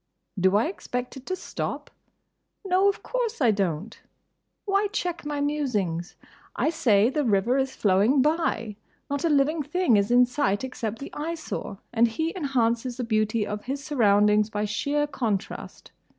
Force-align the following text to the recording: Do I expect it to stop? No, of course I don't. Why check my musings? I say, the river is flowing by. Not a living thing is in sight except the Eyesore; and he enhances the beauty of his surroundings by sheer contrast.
Do 0.39 0.55
I 0.55 0.65
expect 0.65 1.15
it 1.15 1.27
to 1.27 1.35
stop? 1.35 1.91
No, 2.65 2.89
of 2.89 3.03
course 3.03 3.39
I 3.39 3.51
don't. 3.51 3.99
Why 4.65 4.87
check 4.87 5.27
my 5.27 5.41
musings? 5.41 6.15
I 6.55 6.71
say, 6.71 7.11
the 7.11 7.23
river 7.23 7.59
is 7.59 7.75
flowing 7.75 8.19
by. 8.23 8.77
Not 9.11 9.23
a 9.25 9.29
living 9.29 9.61
thing 9.61 9.97
is 9.97 10.09
in 10.09 10.25
sight 10.25 10.63
except 10.63 10.97
the 10.97 11.13
Eyesore; 11.13 11.77
and 11.93 12.07
he 12.07 12.35
enhances 12.35 12.97
the 12.97 13.03
beauty 13.03 13.45
of 13.45 13.65
his 13.65 13.83
surroundings 13.83 14.49
by 14.49 14.65
sheer 14.65 15.05
contrast. 15.05 15.91